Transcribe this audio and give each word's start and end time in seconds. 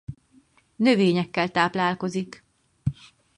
Növényekkel 0.75 1.49
táplálkozik. 1.51 2.43